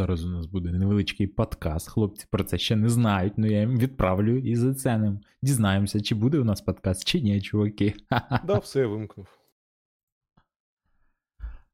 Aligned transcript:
Зараз 0.00 0.24
у 0.24 0.28
нас 0.28 0.46
буде 0.46 0.72
невеличкий 0.72 1.26
подкаст. 1.26 1.88
Хлопці 1.88 2.26
про 2.30 2.44
це 2.44 2.58
ще 2.58 2.76
не 2.76 2.88
знають, 2.88 3.32
але 3.38 3.48
я 3.48 3.60
їм 3.60 3.78
відправлю 3.78 4.38
і 4.38 4.56
заценим. 4.56 5.20
Дізнаємося, 5.42 6.00
чи 6.00 6.14
буде 6.14 6.38
у 6.38 6.44
нас 6.44 6.60
подкаст, 6.60 7.04
чи 7.04 7.20
ні, 7.20 7.42
чуваки. 7.42 7.94
Да, 8.44 8.58
все 8.58 8.80
я 8.80 8.86
вимкнув. 8.86 9.26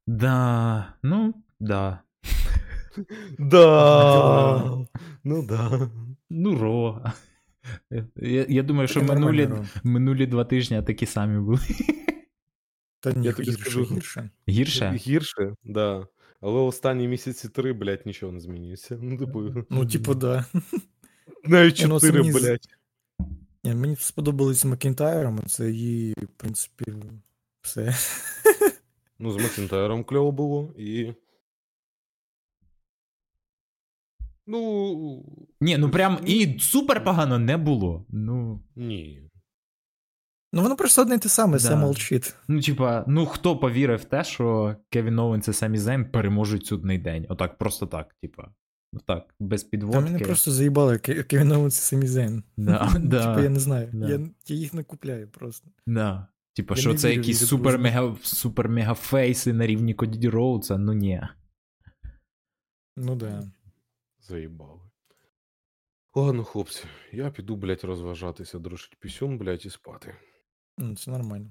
Да, 0.07 0.93
ну, 1.03 1.33
да. 1.59 1.99
Да. 3.39 4.77
Ну 5.23 5.47
да. 5.47 5.89
Ну, 6.29 6.57
ро. 6.57 7.03
Я, 8.15 8.45
я 8.49 8.63
думаю, 8.63 8.87
що 8.87 9.03
минулі, 9.03 9.49
минулі 9.83 10.25
два 10.25 10.45
тижні 10.45 10.81
такі 10.81 11.05
самі 11.05 11.39
були. 11.39 11.59
Та 12.99 13.11
ні, 13.11 13.25
Я 13.27 13.33
тобі 13.33 13.49
гірше, 13.49 13.61
скажу, 13.61 13.83
гірше. 13.83 14.29
Гірше? 14.49 14.91
Гірше, 14.91 15.53
да. 15.63 16.07
Але 16.41 16.59
останні 16.59 17.07
місяці 17.07 17.49
три, 17.49 17.73
блядь, 17.73 18.05
нічого 18.05 18.31
не 18.31 18.39
змінюється. 18.39 18.99
Ну, 19.01 19.17
типу, 19.17 19.65
Ну, 19.69 19.85
типу, 19.91 20.15
да. 20.15 20.45
навіть 21.45 21.85
ну, 21.87 21.99
чотири, 21.99 22.19
мені 22.19 22.31
блядь. 22.31 22.67
Ні, 23.63 23.75
мені 23.75 23.95
сподобалось 23.95 24.57
з 24.57 24.65
Макінтайром, 24.65 25.47
це 25.47 25.71
її, 25.71 26.13
в 26.13 26.27
принципі, 26.37 26.93
все. 27.61 27.95
Ну, 29.19 29.31
з 29.31 29.43
Макінтайром 29.43 30.03
кльово 30.03 30.31
було 30.31 30.73
і. 30.77 31.13
Ну. 34.47 35.25
Ні, 35.61 35.77
ну 35.77 35.91
прям 35.91 36.19
і 36.25 36.59
супер 36.59 37.03
погано 37.03 37.39
не 37.39 37.57
було. 37.57 38.05
Ну, 38.09 38.63
Ні. 38.75 39.29
Ну, 40.53 40.61
воно 40.63 40.75
просто 40.75 41.01
одне 41.01 41.15
й 41.15 41.19
те 41.19 41.29
саме, 41.29 41.57
все 41.57 41.69
Да. 41.69 41.75
молчить. 41.75 42.35
ну, 42.47 42.61
типа, 42.61 43.03
ну 43.07 43.25
хто 43.25 43.57
повірив 43.57 43.99
в 43.99 44.03
те, 44.05 44.23
що 44.23 44.75
Кевін 44.89 45.19
Оуенс 45.19 45.47
і 45.47 45.53
Самі 45.53 45.77
Зейн 45.77 46.05
переможуть 46.11 46.65
судний 46.65 46.97
день? 46.97 47.25
Отак, 47.29 47.57
просто 47.57 47.85
так, 47.87 48.13
типа. 48.21 48.49
Ну 48.93 48.99
так, 49.05 49.33
без 49.39 49.63
Та 49.63 49.69
підводки. 49.69 49.99
мене 50.01 50.19
просто 50.19 50.51
заїбали 50.51 50.95
Ке- 50.97 51.23
Кевін 51.23 51.51
Оуенс 51.51 51.77
і 51.79 51.81
Самі 51.81 52.07
Зейн. 52.07 52.43
Да, 52.57 52.93
да. 52.99 53.27
Типу, 53.29 53.43
я 53.43 53.49
не 53.49 53.59
знаю. 53.59 53.89
Да. 53.93 54.09
Я, 54.09 54.19
я 54.47 54.55
їх 54.55 54.73
не 54.73 54.83
купляю 54.83 55.27
просто. 55.27 55.69
Да. 55.87 56.27
Типа, 56.53 56.75
що 56.75 56.93
це 56.93 57.13
якісь 57.13 57.43
супер-мега 57.53 58.15
супер-мега-фейси 58.23 59.53
на 59.53 59.67
рівні 59.67 59.93
Коді 59.93 60.29
Роудса, 60.29 60.77
ну 60.77 60.93
ні. 60.93 61.21
Ну 62.97 63.15
да. 63.15 63.43
Заїбали. 64.27 64.79
Ладно, 66.15 66.43
хлопці, 66.43 66.83
я 67.11 67.29
піду, 67.29 67.55
блядь, 67.55 67.83
розважатися, 67.83 68.59
дружить 68.59 68.97
пісюн, 68.99 69.37
блядь, 69.37 69.65
і 69.65 69.69
спати. 69.69 70.15
Ну, 70.77 70.95
це 70.95 71.11
нормально. 71.11 71.45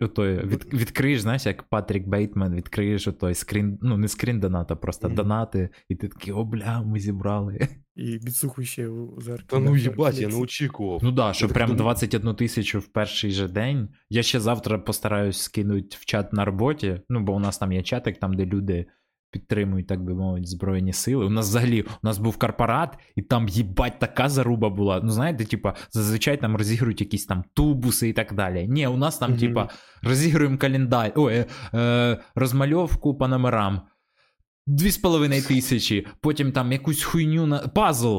Отой, 0.00 0.46
від, 0.46 0.74
відкриєш, 0.74 1.20
знаєш, 1.20 1.46
як 1.46 1.62
Патрік 1.62 2.08
Бейтмен, 2.08 2.54
відкриєш 2.54 3.08
отой 3.08 3.34
скрін, 3.34 3.78
ну 3.82 3.96
не 3.96 4.08
скрін 4.08 4.40
доната, 4.40 4.76
просто 4.76 5.06
Мгм. 5.08 5.16
донати, 5.16 5.68
і 5.88 5.94
ти 5.94 6.08
такий, 6.08 6.32
о, 6.32 6.44
бля, 6.44 6.82
ми 6.82 7.00
зібрали. 7.00 7.68
І 7.96 8.18
біцуху 8.18 8.62
ще 8.62 8.88
зеркалі. 9.18 9.46
Та 9.46 9.58
ну 9.70 9.76
їбать, 9.76 10.18
я 10.18 10.28
не 10.28 10.36
очікував. 10.36 11.00
Ну 11.02 11.12
да, 11.12 11.32
що 11.32 11.46
так 11.46 11.54
прям 11.54 11.68
думаю. 11.68 11.82
21 11.82 12.34
тисячу 12.34 12.78
в 12.78 12.86
перший 12.86 13.30
же 13.30 13.48
день. 13.48 13.88
Я 14.10 14.22
ще 14.22 14.40
завтра 14.40 14.78
постараюсь 14.78 15.38
скинути 15.38 15.96
в 16.00 16.04
чат 16.04 16.32
на 16.32 16.44
роботі. 16.44 17.00
Ну, 17.08 17.20
бо 17.20 17.34
у 17.34 17.38
нас 17.38 17.58
там 17.58 17.72
є 17.72 17.82
чатик, 17.82 18.18
там, 18.18 18.34
де 18.34 18.46
люди 18.46 18.86
підтримують, 19.30 19.86
так 19.86 20.04
би 20.04 20.14
мовити, 20.14 20.46
Збройні 20.46 20.92
сили. 20.92 21.26
У 21.26 21.30
нас 21.30 21.48
взагалі 21.48 21.82
у 21.82 21.86
нас 22.02 22.18
був 22.18 22.36
корпорат, 22.36 22.98
і 23.16 23.22
там 23.22 23.48
їбать 23.48 23.98
така 23.98 24.28
заруба 24.28 24.70
була. 24.70 25.00
Ну, 25.04 25.10
знаєте, 25.10 25.44
типа, 25.44 25.74
зазвичай 25.90 26.40
там 26.40 26.56
розігрують 26.56 27.00
якісь 27.00 27.26
там 27.26 27.44
тубуси 27.54 28.08
і 28.08 28.12
так 28.12 28.34
далі. 28.34 28.68
Ні, 28.68 28.86
у 28.86 28.96
нас 28.96 29.18
там, 29.18 29.36
типа, 29.36 29.68
розігруємо 30.02 30.58
календар, 30.58 31.12
ой, 31.14 31.34
е, 31.34 31.46
е, 31.74 32.18
розмальовку 32.34 33.14
по 33.14 33.28
номерам. 33.28 33.80
Дві 34.66 34.90
з 34.90 34.98
половиною 34.98 35.42
тисячі, 35.42 36.06
потім 36.20 36.52
там 36.52 36.72
якусь 36.72 37.02
хуйню 37.02 37.46
на 37.46 37.58
пазл. 37.58 38.18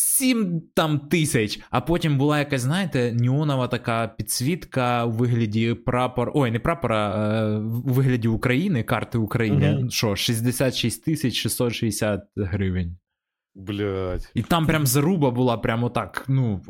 Сім 0.00 0.62
там 0.74 0.98
тисяч, 0.98 1.60
а 1.70 1.80
потім 1.80 2.18
була 2.18 2.38
якась, 2.38 2.60
знаєте, 2.60 3.12
неонова 3.12 3.68
така 3.68 4.08
підсвітка 4.08 5.04
у 5.04 5.10
вигляді 5.10 5.74
прапор. 5.74 6.30
Ой, 6.34 6.50
не 6.50 6.58
прапора, 6.58 7.08
а 7.08 7.58
у 7.58 7.92
вигляді 7.92 8.28
України, 8.28 8.82
карти 8.82 9.18
України. 9.18 9.86
Що, 9.90 10.08
mm-hmm. 10.08 10.16
66 10.16 11.04
тисяч 11.04 11.34
660 11.34 12.20
гривень. 12.36 12.96
Блядь. 13.58 14.30
І 14.34 14.42
там 14.42 14.66
прям 14.66 14.86
заруба 14.86 15.30
була 15.30 15.56
прямо 15.56 15.90
так. 15.90 16.24
Ну, 16.28 16.60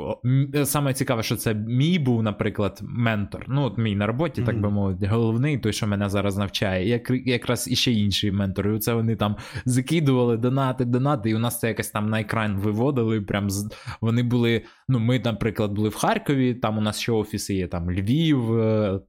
е, 0.55 0.67
саме 0.67 0.95
цікаве, 0.95 1.23
що 1.23 1.37
це 1.37 1.55
мій 1.55 1.99
був, 1.99 2.23
наприклад, 2.23 2.81
ментор. 2.83 3.45
Ну, 3.49 3.63
от 3.63 3.79
мій 3.79 3.97
на 3.97 4.07
роботі, 4.07 4.43
так 4.43 4.61
би 4.61 4.71
мовити, 4.71 5.07
головний, 5.07 5.59
той, 5.59 5.73
що 5.73 5.87
мене 5.87 6.09
зараз 6.09 6.37
навчає. 6.37 6.87
І 6.87 6.89
як, 6.89 7.11
якраз 7.11 7.69
іще 7.69 7.93
інші 7.93 8.33
ментори. 8.33 8.73
Оце 8.73 8.95
вони 8.95 9.17
там 9.17 9.37
закидували 9.65 10.37
донати, 10.37 10.85
донати, 10.85 11.31
і 11.31 11.35
у 11.35 11.39
нас 11.39 11.61
це 11.61 11.69
якось 11.69 11.91
там 11.91 12.11
на 12.11 12.21
екран 12.21 12.59
виводили. 12.59 13.21
Прям 13.21 13.51
з... 13.51 13.71
Вони 14.01 14.23
були. 14.23 14.63
Ну, 14.89 14.99
ми, 14.99 15.19
наприклад, 15.25 15.73
були 15.73 15.89
в 15.89 15.95
Харкові, 15.95 16.55
там 16.55 16.79
у 16.79 16.81
нас 16.81 17.01
ще 17.01 17.13
офіси 17.13 17.55
є, 17.55 17.69
там 17.69 17.91
Львів. 17.91 18.61
е, 18.61 19.01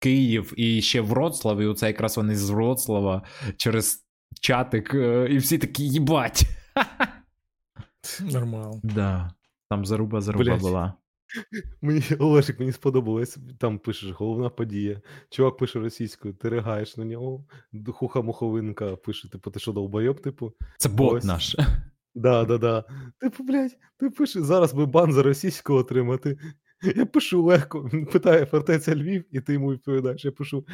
Київ 0.00 0.52
і 0.56 0.82
ще 0.82 1.00
Вроцлав, 1.00 1.60
і 1.60 1.66
оце 1.66 1.86
якраз 1.86 2.16
вони 2.16 2.36
з 2.36 2.50
Вроцлава 2.50 3.22
через 3.56 4.06
чатик, 4.40 4.94
е, 4.94 5.28
і 5.30 5.36
всі 5.36 5.58
такі 5.58 5.88
їбать. 5.88 6.46
Нормал. 8.32 8.80
Да. 8.82 9.30
Там 9.70 9.84
заруба 9.84 10.20
заруба 10.20 10.44
Блядь. 10.44 10.60
була. 10.60 10.94
Мені 11.82 12.02
Олежик, 12.18 12.60
мені 12.60 12.72
сподобалось. 12.72 13.38
Там 13.58 13.78
пишеш 13.78 14.10
головна 14.10 14.48
подія. 14.48 15.00
Чувак 15.30 15.56
пише 15.56 15.80
російською, 15.80 16.34
ти 16.34 16.48
ригаєш 16.48 16.96
на 16.96 17.04
нього. 17.04 17.44
Хуха 17.88 18.22
муховинка 18.22 18.96
пише, 18.96 19.28
типу, 19.28 19.50
ти 19.50 19.60
що 19.60 19.72
долбойоб, 19.72 20.20
типу. 20.20 20.52
Це 20.78 20.88
бот 20.88 21.14
Ось. 21.14 21.24
наш. 21.24 21.56
Да, 22.14 22.44
да, 22.44 22.58
да. 22.58 22.84
Типу, 23.20 23.42
блядь, 23.42 23.76
ти 23.98 24.10
пишеш, 24.10 24.42
зараз 24.42 24.74
би 24.74 24.86
бан 24.86 25.12
за 25.12 25.22
російську 25.22 25.74
отримати. 25.74 26.38
Я 26.96 27.06
пишу 27.06 27.42
легко, 27.42 27.90
питає 28.12 28.46
фортеця 28.46 28.96
Львів, 28.96 29.24
і 29.30 29.40
ти 29.40 29.52
йому 29.52 29.72
відповідаєш. 29.72 30.24
Я 30.24 30.32
пишу 30.32 30.66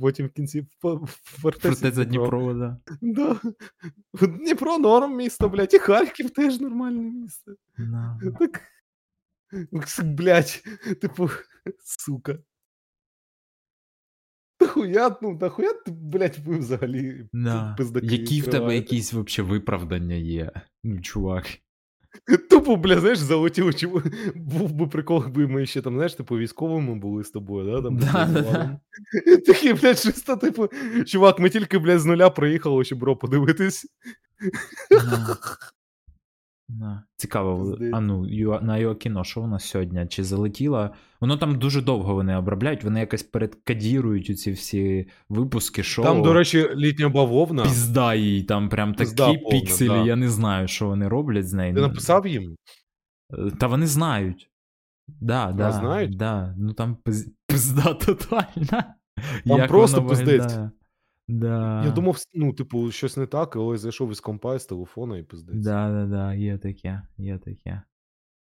потім 0.00 0.26
в 0.26 0.30
кінці 0.30 0.66
фортеця 0.80 1.74
Фортеця 1.74 2.04
Дніпро. 2.04 2.54
Да. 2.54 2.80
Да. 3.00 3.40
Дніпро 4.26 4.78
норм 4.78 5.16
місто, 5.16 5.48
блядь, 5.48 5.74
і 5.74 5.78
Харків 5.78 6.30
теж 6.30 6.60
нормальне 6.60 7.02
місто. 7.02 7.54
Да. 7.78 8.20
Так. 8.38 8.62
Блять, 10.04 10.64
типу, 11.00 11.30
сука. 11.84 12.38
Нахуя, 14.60 15.16
ну, 15.22 15.38
нахуя 15.40 15.72
ти, 15.72 15.90
блять, 15.90 16.38
ви 16.38 16.58
взагалі 16.58 17.28
Да. 17.32 17.74
пиздаки 17.78 18.06
Які 18.06 18.40
в 18.40 18.46
тебе 18.46 18.74
якісь 18.74 19.12
вообще 19.12 19.42
виправдання 19.42 20.14
є? 20.14 20.50
Ну, 20.84 21.00
чувак. 21.00 21.46
Тупо, 22.50 22.76
бля, 22.76 23.00
знаєш, 23.00 23.18
залетіло, 23.18 23.72
чи 23.72 23.86
був 24.34 24.72
би 24.72 24.86
прикол, 24.86 25.22
якби 25.24 25.46
ми 25.46 25.66
ще 25.66 25.82
там, 25.82 25.94
знаєш, 25.94 26.14
типу, 26.14 26.38
військовими 26.38 26.94
були 26.94 27.24
з 27.24 27.30
тобою, 27.30 27.70
да? 27.70 27.82
Там, 27.82 27.96
Да, 27.96 28.28
да, 28.32 28.42
да. 28.42 28.80
Такі, 29.46 29.72
блядь, 29.72 30.00
чисто, 30.00 30.36
типу, 30.36 30.68
чувак, 31.06 31.38
ми 31.38 31.50
тільки, 31.50 31.78
блядь, 31.78 32.00
з 32.00 32.04
нуля 32.04 32.30
приїхали, 32.30 32.84
щоб 32.84 32.98
бро 32.98 33.16
подивитись. 33.16 33.86
Да. 36.68 36.84
Да. 36.84 37.02
Цікаво, 37.16 37.78
а 37.92 38.00
ну, 38.00 38.26
ю- 38.26 38.60
на 38.62 38.78
його 38.78 38.94
кіно, 38.94 39.24
що 39.24 39.42
у 39.42 39.46
нас 39.46 39.64
сьогодні? 39.64 40.06
Чи 40.06 40.24
залетіло? 40.24 40.90
Воно 41.20 41.36
там 41.36 41.58
дуже 41.58 41.82
довго 41.82 42.14
вони 42.14 42.36
обробляють, 42.36 42.84
вони 42.84 43.00
якось 43.00 43.22
передкадірують 43.22 44.38
ці 44.38 44.52
всі 44.52 45.08
випуски, 45.28 45.82
шоу. 45.82 46.04
Там, 46.04 46.22
до 46.22 46.32
речі, 46.32 46.68
літня 46.74 47.08
бавовна. 47.08 47.62
Пізда 47.62 48.14
їй, 48.14 48.42
там 48.42 48.68
прям 48.68 48.94
Пізда 48.94 49.26
такі 49.26 49.38
повна, 49.38 49.60
пікселі, 49.60 49.88
да. 49.88 50.04
я 50.04 50.16
не 50.16 50.28
знаю, 50.28 50.68
що 50.68 50.86
вони 50.86 51.08
роблять 51.08 51.48
з 51.48 51.52
нею. 51.52 51.74
Ти 51.74 51.80
написав 51.80 52.26
їм? 52.26 52.56
Е, 53.32 53.50
Та 53.60 53.66
вони 53.66 53.86
знають. 53.86 54.50
Да, 55.08 55.52
да, 55.52 55.72
знають? 55.72 56.16
Да. 56.16 56.54
Ну 56.58 56.72
там 56.72 56.96
пизда 57.46 57.94
тотальна. 58.06 58.94
Там 59.46 59.68
просто 59.68 59.96
воно 60.00 60.08
пиздець. 60.08 60.54
Да. 61.28 61.82
Я 61.84 61.90
думав, 61.90 62.16
ну, 62.34 62.52
типу, 62.52 62.90
щось 62.90 63.16
не 63.16 63.26
так, 63.26 63.56
але 63.56 63.76
зайшов 63.76 64.12
із 64.12 64.20
компа, 64.20 64.58
з 64.58 64.66
телефона 64.66 65.18
і 65.18 65.22
пиздець. 65.22 65.64
Да, 65.64 65.90
да, 65.90 66.06
да, 66.06 66.34
є 66.34 66.58
таке, 66.58 67.02
є 67.18 67.38
таке. 67.38 67.82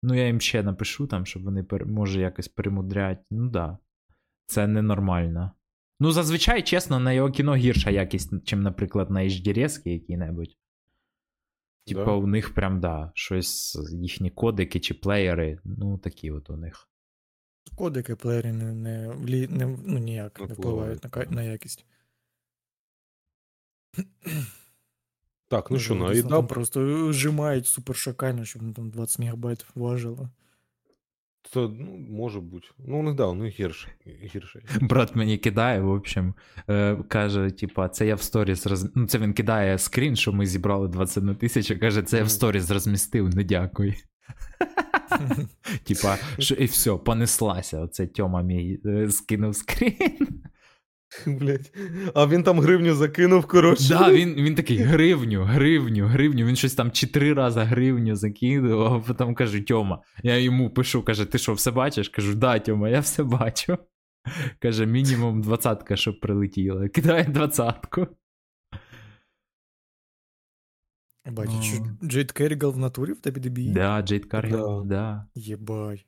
Ну, 0.03 0.15
я 0.15 0.27
їм 0.27 0.41
ще 0.41 0.63
напишу 0.63 1.07
там, 1.07 1.27
щоб 1.27 1.45
вони 1.45 1.63
пер... 1.63 1.87
може 1.87 2.21
якось 2.21 2.49
перемудрять. 2.49 3.21
Ну 3.31 3.49
да. 3.49 3.79
Це 4.47 4.67
ненормально. 4.67 5.53
Ну, 6.01 6.13
зазвичай, 6.13 6.63
чесно, 6.63 7.01
на 7.01 7.13
його 7.13 7.31
кіно 7.31 7.55
гірша 7.55 7.91
якість, 7.91 8.45
чим, 8.45 8.63
наприклад, 8.63 9.11
на 9.11 9.21
HDRS 9.21 9.89
який-небудь. 9.89 10.57
Типа, 11.87 12.05
Да? 12.05 12.13
у 12.13 12.27
них 12.27 12.55
прям, 12.55 12.81
да, 12.81 13.13
щось, 13.15 13.79
їхні 13.93 14.31
кодики 14.31 14.81
чи 14.81 14.95
плеєри, 14.95 15.59
ну, 15.65 15.99
такі 15.99 16.31
от 16.31 16.51
у 16.51 16.57
них. 16.57 16.89
Кодики 17.77 18.17
плеєри 18.17 18.53
не, 18.53 18.75
не, 18.75 19.09
не, 19.49 19.67
ну, 19.87 19.99
ніяк 19.99 20.41
Не 20.41 20.47
не 20.47 20.55
впливають 20.55 21.03
на, 21.03 21.09
впливають, 21.09 21.31
на 21.31 21.43
якість. 21.43 21.87
Так, 25.49 25.71
ну 25.71 25.79
що, 25.79 25.95
на 25.95 26.15
Дійсно, 26.15 26.31
там 26.31 26.47
просто 26.47 27.13
зжимають 27.13 27.67
супер 27.67 27.97
шакально, 27.97 28.45
щоб 28.45 28.63
ну, 28.63 28.73
там 28.73 28.91
20 28.91 29.19
мегабайт 29.19 29.67
важило. 29.75 30.29
Це 31.53 31.61
ну, 31.61 32.07
може 32.11 32.41
бути. 32.41 32.69
Ну, 32.79 33.03
них 33.03 33.15
да, 33.15 33.27
у 33.27 33.35
них 33.35 33.61
гірше. 33.61 33.89
гірше. 34.35 34.63
Брат 34.81 35.17
мені 35.17 35.39
кидає, 35.39 35.81
в 35.81 35.89
общем, 35.89 36.35
е, 36.71 36.97
каже: 37.09 37.51
типа, 37.51 37.89
це 37.89 38.07
я 38.07 38.15
в 38.15 38.23
сторіс 38.23 38.67
роз... 38.67 38.91
Ну, 38.95 39.07
це 39.07 39.19
він 39.19 39.33
кидає 39.33 39.79
скрін, 39.79 40.17
що 40.17 40.33
ми 40.33 40.47
зібрали 40.47 40.89
21 40.89 41.35
тисячу, 41.37 41.81
каже, 41.81 42.03
це 42.03 42.19
я 42.19 42.25
в 42.25 42.31
сторіс 42.31 42.71
розмістив, 42.71 43.35
не 43.35 43.45
дякую. 43.45 43.95
Типа, 45.85 46.17
що 46.39 46.55
і 46.55 46.65
все, 46.65 46.97
понеслася. 46.97 47.81
Оце 47.81 48.07
Тьома 48.07 48.43
мій 48.43 48.81
е, 48.87 49.11
скинув 49.11 49.57
скрін. 49.57 50.29
Блять. 51.27 51.73
А 52.15 52.27
він 52.27 52.43
там 52.43 52.61
гривню 52.61 52.95
закинув, 52.95 53.47
коротше. 53.47 53.89
Да, 53.89 54.13
він, 54.13 54.35
він 54.35 54.55
такий 54.55 54.79
гривню, 54.79 55.43
гривню, 55.43 56.07
гривню. 56.07 56.47
Він 56.47 56.57
щось 56.57 56.75
там 56.75 56.91
чотири 56.91 57.33
рази 57.33 57.61
гривню 57.61 58.17
закидував, 58.17 58.95
а 58.95 59.13
потім 59.13 59.35
кажу, 59.35 59.61
Тьома. 59.65 60.03
Я 60.23 60.39
йому 60.39 60.71
пишу, 60.71 61.03
каже, 61.03 61.25
ти 61.25 61.39
що, 61.39 61.53
все 61.53 61.71
бачиш? 61.71 62.09
Кажу, 62.09 62.35
да, 62.35 62.59
Тьома, 62.59 62.89
я 62.89 63.01
все 63.01 63.23
бачу. 63.23 63.79
Каже, 64.59 64.87
мінімум 64.87 65.43
двадцятка, 65.43 65.97
щоб 65.97 66.21
прилетіла. 66.21 66.89
Кидає 66.89 67.25
двадцятку. 67.25 68.07
Бачиш, 71.31 71.75
О. 71.81 72.07
Джейд 72.07 72.33
Керрігал 72.33 72.73
в 72.73 72.79
натурі 72.79 73.13
в 73.13 73.21
тебе 73.21 73.41
WWE? 73.41 73.73
Да, 73.73 74.03
Джейд 74.03 74.27
Да. 74.31 74.83
да. 74.85 75.27
Єбай. 75.35 76.07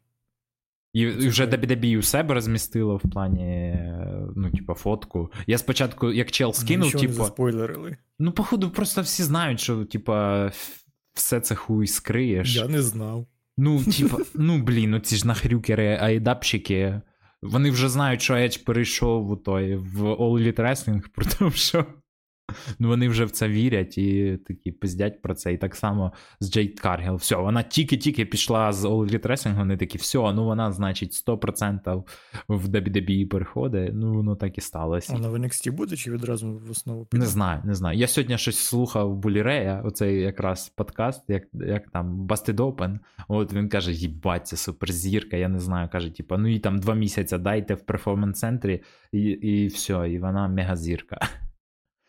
І, 0.92 1.12
Це 1.12 1.28
вже. 1.28 1.46
WWE 1.46 1.98
у 1.98 2.02
себе 2.02 2.34
розмістило 2.34 2.96
в 2.96 3.10
плані, 3.10 3.42
е, 3.44 4.26
ну, 4.36 4.50
типа, 4.50 4.74
фотку. 4.74 5.32
Я 5.46 5.58
спочатку, 5.58 6.12
як 6.12 6.30
чел 6.30 6.52
скинув, 6.52 6.86
Нічого 6.86 7.02
не 7.02 7.08
типу, 7.08 7.22
заспойлерили. 7.24 7.96
ну, 8.18 8.32
походу, 8.32 8.70
просто 8.70 9.02
всі 9.02 9.22
знають, 9.22 9.60
що, 9.60 9.84
типа, 9.84 10.50
все 11.14 11.40
це 11.40 11.54
хуй 11.54 11.86
скриєш. 11.86 12.56
Я 12.56 12.68
не 12.68 12.82
знав. 12.82 13.26
Ну, 13.56 13.84
типа, 13.84 14.16
ну 14.34 14.62
блін, 14.62 14.90
ну 14.90 14.98
ці 14.98 15.16
ж 15.16 15.26
нахрюкери, 15.26 15.98
айдапщики. 16.00 17.00
Вони 17.42 17.70
вже 17.70 17.88
знають, 17.88 18.22
що 18.22 18.34
Edge 18.34 18.64
перейшов 18.64 19.30
у 19.30 19.36
той 19.36 19.76
в 19.76 20.02
All 20.02 20.42
Elite 20.42 20.60
Wrestling, 20.60 21.02
про 21.14 21.24
те, 21.24 21.56
що 21.56 21.84
ну, 22.78 22.88
вони 22.88 23.08
вже 23.08 23.24
в 23.24 23.30
це 23.30 23.48
вірять 23.48 23.98
і 23.98 24.38
такі 24.46 24.72
пиздять 24.72 25.22
про 25.22 25.34
це. 25.34 25.52
І 25.52 25.56
так 25.56 25.76
само 25.76 26.12
з 26.40 26.52
Джейд 26.52 26.80
Каргіл. 26.80 27.14
Все, 27.14 27.36
вона 27.36 27.62
тільки-тільки 27.62 28.24
пішла 28.24 28.72
з 28.72 28.84
All 28.84 29.10
Elite 29.10 29.26
Wrestling, 29.26 29.56
вони 29.56 29.76
такі, 29.76 29.98
все, 29.98 30.18
ну 30.18 30.44
вона, 30.44 30.72
значить, 30.72 31.26
100% 31.26 32.04
в 32.48 32.68
WWE 32.68 33.28
переходить. 33.28 33.90
Ну, 33.94 34.14
воно 34.14 34.36
так 34.36 34.58
і 34.58 34.60
сталося. 34.60 35.12
Вона 35.12 35.28
в 35.28 35.34
NXT 35.34 35.72
буде 35.72 35.96
чи 35.96 36.10
відразу 36.10 36.52
в 36.52 36.70
основу 36.70 37.04
піде? 37.04 37.20
Не 37.20 37.26
знаю, 37.26 37.62
не 37.64 37.74
знаю. 37.74 37.98
Я 37.98 38.06
сьогодні 38.06 38.38
щось 38.38 38.58
слухав 38.58 39.16
Булірея, 39.16 39.82
оцей 39.84 40.20
якраз 40.20 40.68
подкаст, 40.68 41.24
як, 41.28 41.42
як 41.52 41.90
там 41.90 42.26
Busted 42.26 42.56
Open. 42.56 42.98
От 43.28 43.52
він 43.52 43.68
каже: 43.68 43.92
їбать, 43.92 44.46
це 44.46 44.56
суперзірка. 44.56 45.36
Я 45.36 45.48
не 45.48 45.58
знаю, 45.58 45.88
каже, 45.92 46.10
типу, 46.10 46.36
ну 46.36 46.48
і 46.48 46.58
там 46.58 46.78
два 46.78 46.94
місяці 46.94 47.38
дайте 47.38 47.74
в 47.74 47.80
перформанс-центрі, 47.80 48.82
і, 49.12 49.20
і 49.20 49.66
все, 49.66 50.10
і 50.10 50.18
вона 50.18 50.48
мегазірка. 50.48 51.18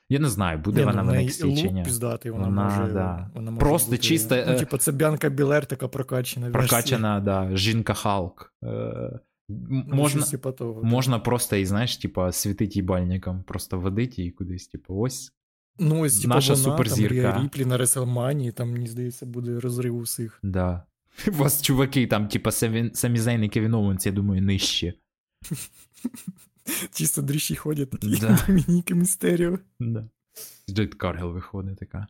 Я 0.10 0.20
не 0.20 0.30
знаю, 0.30 0.60
буде 0.60 0.80
Ні, 0.80 0.86
вона 0.86 1.04
ну, 1.04 1.12
в 1.12 1.16
NXT 1.16 1.62
чи 1.62 1.72
ні. 1.72 1.84
піздатий, 1.84 2.32
вона, 2.32 2.46
Вона, 2.46 2.64
може, 2.64 2.94
да. 2.94 3.30
вона 3.36 3.52
може 3.52 3.60
Просто 3.66 3.92
бути, 3.92 4.04
чисто, 4.04 4.36
Ну, 4.36 4.42
е, 4.54 4.60
типу, 4.60 4.78
це 4.78 4.92
Бянка 4.92 5.30
Білер 5.30 5.66
така 5.66 5.88
прокачана. 5.88 6.50
версія. 6.50 7.20
Да, 7.20 7.50
жінка 7.54 7.94
Халк. 7.94 8.54
Е, 8.64 8.68
м- 8.68 9.20
Ну, 9.50 9.84
можна, 9.96 10.22
типу 10.24 10.54
можна 10.84 11.20
просто 11.20 11.56
і, 11.56 11.66
знаєш, 11.66 11.98
типа, 11.98 12.32
світить 12.32 12.76
їбальником, 12.76 13.44
просто 13.44 13.80
водить 13.80 14.20
її 14.20 14.32
кудись, 14.32 14.68
типу, 14.68 14.96
ось. 15.00 15.34
Ну, 15.80 16.00
ось, 16.00 16.20
типу, 16.20 16.34
наша 16.34 16.54
вона, 16.54 16.64
суперзірка. 16.64 17.34
Там, 17.34 17.44
Ріплі 17.44 17.66
на 17.66 17.78
Реселманії, 17.78 18.52
там, 18.52 18.72
мені 18.72 18.88
здається, 18.88 19.26
буде 19.26 19.60
розрив 19.60 19.98
усіх. 19.98 20.40
Да. 20.44 20.84
У 21.28 21.32
вас 21.32 21.62
чуваки 21.62 22.08
там, 22.08 22.28
типа, 22.28 22.52
самі, 22.52 22.92
самі 22.94 23.20
Зейн 23.20 23.44
і 23.44 23.50
Кевін 23.50 23.74
Оуенс, 23.74 24.06
я 24.06 24.12
думаю, 24.12 24.42
нижче. 24.42 24.94
Чисто 26.92 27.22
дріщі 27.22 27.56
ходять 27.56 27.90
такі 27.90 28.20
Да. 28.20 28.44
Домінік 28.48 28.96
Містеріо. 28.96 29.60
Да. 29.80 30.10
Джейд 30.70 30.96
Каргел 30.96 31.32
виходить 31.32 31.78
така. 31.80 32.08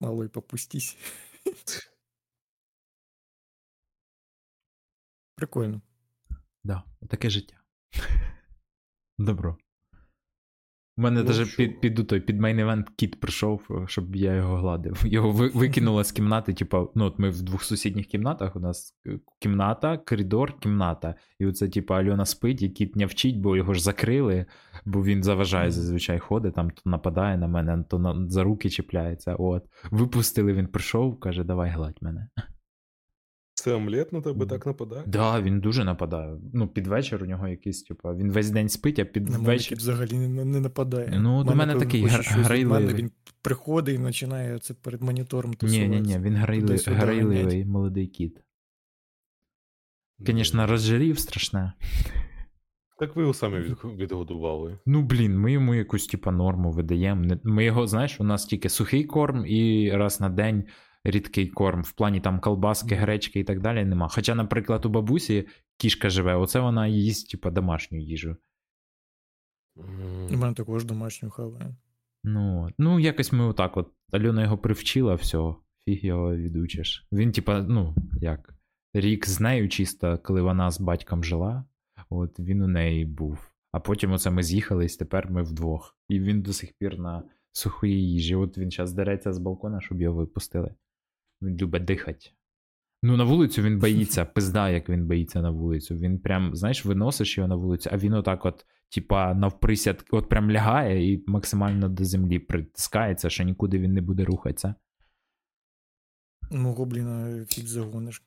Малой, 0.00 0.28
попустись. 0.28 0.96
Прикольно. 5.36 5.82
Да, 6.64 6.84
таке 7.08 7.30
життя. 7.30 7.56
Добро. 9.18 9.58
У 10.98 11.02
мене 11.02 11.22
Ну, 11.22 11.30
навіть 11.30 11.56
під, 11.56 11.80
під, 11.80 12.06
той, 12.06 12.20
під 12.20 12.40
main 12.40 12.58
event 12.58 12.90
кіт 12.96 13.20
прийшов, 13.20 13.62
щоб 13.86 14.16
я 14.16 14.34
його 14.34 14.56
гладив. 14.56 15.02
Його 15.06 15.30
ви, 15.30 15.48
викинуло 15.48 16.04
з 16.04 16.12
кімнати, 16.12 16.54
типа, 16.54 16.86
ну 16.94 17.04
от 17.04 17.18
ми 17.18 17.30
в 17.30 17.42
двох 17.42 17.62
сусідніх 17.64 18.06
кімнатах. 18.06 18.56
У 18.56 18.60
нас 18.60 18.94
е, 19.06 19.18
кімната, 19.40 19.98
коридор, 19.98 20.58
кімната. 20.58 21.14
І 21.38 21.46
оце, 21.46 21.68
типа, 21.68 21.98
Альона 21.98 22.26
спить, 22.26 22.62
і 22.62 22.68
кіт 22.68 22.96
не 22.96 23.06
вчить, 23.06 23.40
бо 23.40 23.56
його 23.56 23.74
ж 23.74 23.82
закрили, 23.82 24.46
бо 24.84 25.04
він 25.04 25.22
заважає 25.22 25.70
зазвичай 25.70 26.18
ходить, 26.18 26.54
там 26.54 26.70
то 26.70 26.90
нападає 26.90 27.36
на 27.36 27.48
мене, 27.48 27.84
то 27.88 27.98
на, 27.98 28.28
за 28.28 28.42
руки 28.42 28.70
чіпляється. 28.70 29.34
От. 29.34 29.64
Випустили, 29.90 30.52
він 30.52 30.66
прийшов, 30.66 31.20
каже, 31.20 31.44
давай 31.44 31.70
гладь 31.70 31.98
мене. 32.00 32.28
Це 33.66 33.74
омлет 33.74 34.12
на 34.12 34.20
тебе 34.20 34.46
так 34.46 34.66
нападає? 34.66 35.02
Да, 35.06 35.40
він 35.40 35.60
дуже 35.60 35.84
нападає. 35.84 36.36
Ну, 36.52 36.68
під 36.68 36.86
вечір 36.86 37.22
у 37.22 37.26
нього 37.26 37.48
якийсь, 37.48 37.82
типа, 37.82 38.14
він 38.14 38.32
весь 38.32 38.50
день 38.50 38.68
спить, 38.68 38.98
а 38.98 39.04
під 39.04 39.28
На 39.28 39.38
вечір. 39.38 39.78
взагалі 39.78 40.18
не, 40.18 40.44
не 40.44 40.60
нападає. 40.60 41.18
Ну, 41.20 41.44
до 41.44 41.54
мене 41.54 41.74
такий 41.74 42.04
грайливий. 42.06 42.86
мене, 42.86 42.94
Він 42.94 43.10
приходить 43.42 44.00
і 44.00 44.02
починає 44.02 44.58
це 44.58 44.74
перед 44.74 45.02
монітором 45.02 45.50
Ні, 45.50 45.56
тусуватися. 45.56 45.88
ні, 46.00 46.00
ні, 46.00 46.18
він 46.18 46.34
грайли... 46.36 46.66
Туди-сюди 46.66 46.96
грайливий 46.96 47.64
молодий 47.64 48.06
кіт. 48.06 48.40
Звісно, 50.18 50.66
розжирів 50.66 51.18
страшне. 51.18 51.72
Так 52.98 53.16
ви 53.16 53.22
його 53.22 53.34
самі 53.34 53.58
відгодували. 53.84 54.78
Ну, 54.86 55.02
блін, 55.02 55.38
ми 55.38 55.52
йому 55.52 55.74
якусь, 55.74 56.06
типа, 56.06 56.30
норму 56.30 56.70
видаємо. 56.70 57.36
Ми 57.44 57.64
його, 57.64 57.86
знаєш, 57.86 58.20
у 58.20 58.24
нас 58.24 58.46
тільки 58.46 58.68
сухий 58.68 59.04
корм 59.04 59.46
і 59.46 59.90
раз 59.90 60.20
на 60.20 60.28
день 60.28 60.64
рідкий 61.06 61.48
корм. 61.48 61.82
В 61.82 61.92
плані 61.92 62.20
там 62.20 62.40
колбаски, 62.40 62.94
гречки 62.94 63.40
і 63.40 63.44
так 63.44 63.60
далі 63.60 63.84
нема. 63.84 64.08
Хоча, 64.08 64.34
наприклад, 64.34 64.86
у 64.86 64.88
бабусі 64.88 65.48
кішка 65.76 66.10
живе, 66.10 66.34
оце 66.34 66.60
вона 66.60 66.86
їсть, 66.86 67.30
типа, 67.30 67.50
домашню 67.50 67.98
їжу. 67.98 68.36
У 70.30 70.36
мене 70.36 70.54
також 70.54 70.84
домашню 70.84 71.30
хаває. 71.30 71.74
Ну, 72.24 72.70
ну, 72.78 73.00
якось 73.00 73.32
ми 73.32 73.44
отак 73.44 73.76
от. 73.76 73.92
Альона 74.12 74.42
його 74.42 74.58
привчила, 74.58 75.14
все, 75.14 75.54
фіг 75.84 76.06
його 76.06 76.36
відучиш. 76.36 77.06
Він, 77.12 77.32
типа, 77.32 77.62
ну, 77.62 77.94
як, 78.20 78.54
рік 78.94 79.26
з 79.26 79.40
нею 79.40 79.68
чисто, 79.68 80.18
коли 80.18 80.42
вона 80.42 80.70
з 80.70 80.80
батьком 80.80 81.24
жила, 81.24 81.64
от 82.10 82.40
він 82.40 82.62
у 82.62 82.68
неї 82.68 83.04
був. 83.04 83.52
А 83.72 83.80
потім 83.80 84.12
оце 84.12 84.30
ми 84.30 84.42
з'їхались, 84.42 84.96
тепер 84.96 85.30
ми 85.30 85.42
вдвох. 85.42 85.96
І 86.08 86.20
він 86.20 86.42
до 86.42 86.52
сих 86.52 86.72
пір 86.78 86.98
на 86.98 87.22
сухої 87.52 88.12
їжі. 88.12 88.34
От 88.34 88.58
він 88.58 88.70
зараз 88.70 88.92
дереться 88.92 89.32
з 89.32 89.38
балкона, 89.38 89.80
щоб 89.80 90.00
його 90.00 90.16
випустили. 90.16 90.74
Він 91.42 91.56
любить 91.56 91.84
дихати. 91.84 92.30
Ну, 93.02 93.16
на 93.16 93.24
вулицю 93.24 93.62
він 93.62 93.78
боїться, 93.78 94.24
пизда, 94.34 94.70
як 94.70 94.88
він 94.88 95.06
боїться 95.06 95.42
на 95.42 95.50
вулицю. 95.50 95.96
Він 95.96 96.18
прям, 96.18 96.56
знаєш, 96.56 96.84
виносиш 96.84 97.38
його 97.38 97.48
на 97.48 97.54
вулицю, 97.56 97.90
а 97.92 97.96
він 97.96 98.12
отак 98.12 98.46
от, 98.46 98.66
типа, 98.94 99.34
навприсяд, 99.34 100.04
от 100.10 100.28
прям 100.28 100.50
лягає 100.50 101.12
і 101.12 101.24
максимально 101.26 101.88
до 101.88 102.04
землі 102.04 102.38
притискається, 102.38 103.30
що 103.30 103.44
нікуди 103.44 103.78
він 103.78 103.92
не 103.92 104.00
буде 104.00 104.24
рухатися. 104.24 104.74
Ну, 106.50 106.72
гобліна 106.72 107.44
фіг 107.46 107.66
загониш. 107.66 108.22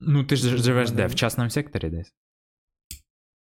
Ну, 0.00 0.24
ти 0.24 0.36
ж 0.36 0.56
живеш 0.56 0.90
де? 0.90 1.06
В 1.06 1.14
частному 1.14 1.50
секторі 1.50 1.90
десь? 1.90 2.14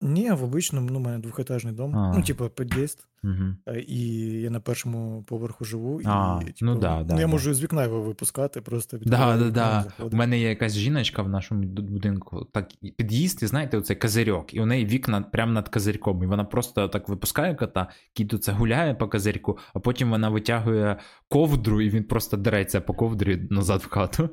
Ні, 0.04 0.30
в 0.30 0.44
обичному, 0.44 0.88
ну, 0.90 0.98
у 0.98 1.02
мене 1.02 1.18
двохетажний 1.18 1.74
дом. 1.74 1.96
А. 1.96 2.12
Ну, 2.16 2.22
типу, 2.22 2.48
під'їзд. 2.48 3.06
Угу. 3.24 3.56
Е, 3.66 3.80
І 3.80 4.20
я 4.40 4.50
на 4.50 4.60
першому 4.60 5.22
поверху 5.22 5.64
живу, 5.64 6.00
і 6.00 6.04
А, 6.06 6.38
типу, 6.38 6.52
ну 6.60 6.74
да, 6.74 7.02
да, 7.02 7.14
ну, 7.14 7.20
я 7.20 7.26
да. 7.26 7.32
можу 7.32 7.54
з 7.54 7.62
вікна 7.62 7.84
його 7.84 8.02
випускати, 8.02 8.60
просто 8.60 8.98
Да, 8.98 9.02
відкриваю 9.04 9.50
да, 9.50 9.80
вікно, 9.80 9.92
да. 9.98 10.16
У 10.16 10.18
мене 10.18 10.38
є 10.38 10.48
якась 10.48 10.72
жіночка 10.74 11.22
в 11.22 11.28
нашому 11.28 11.62
ду- 11.64 11.82
будинку, 11.82 12.44
так 12.52 12.68
і 12.80 12.90
під'їзд, 12.90 13.42
і 13.42 13.46
знаєте, 13.46 13.78
оцей 13.78 13.96
козирьок, 13.96 14.54
і 14.54 14.60
у 14.60 14.66
неї 14.66 14.86
вікна 14.86 15.22
прямо 15.22 15.52
над 15.52 15.68
козирьком. 15.68 16.22
І 16.22 16.26
вона 16.26 16.44
просто 16.44 16.88
так 16.88 17.08
випускає 17.08 17.54
кота, 17.54 17.90
кіт 18.12 18.34
оце 18.34 18.52
гуляє 18.52 18.94
по 18.94 19.08
козирьку, 19.08 19.58
а 19.74 19.80
потім 19.80 20.10
вона 20.10 20.28
витягує 20.28 20.96
ковдру, 21.28 21.80
і 21.80 21.90
він 21.90 22.04
просто 22.04 22.36
дереться 22.36 22.80
по 22.80 22.94
ковдрі 22.94 23.46
назад 23.50 23.80
в 23.82 23.88
хату. 23.88 24.30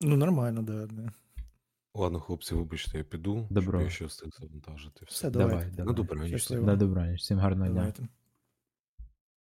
Ну, 0.00 0.16
нормально, 0.16 0.62
да, 0.62 0.86
да. 0.86 1.12
Ладно, 1.98 2.20
хлопці, 2.20 2.54
вибачте, 2.54 2.98
я 2.98 3.04
піду. 3.04 3.46
Добро. 3.50 3.72
Щоб 3.78 3.82
я 3.84 3.90
ще 3.90 4.04
встиг 4.04 4.30
завантажити. 4.40 5.00
Все, 5.06 5.14
Все. 5.14 5.30
давайте. 5.30 5.54
Давай, 5.56 5.70
На 5.70 5.76
давай. 5.76 5.94
добраніч. 5.94 6.28
Щасливо. 6.28 6.66
На 6.66 6.76
добраніч, 6.76 7.20
всім 7.20 7.38
гарного 7.38 7.70
дня. 7.70 7.74
Давайте. 7.80 8.08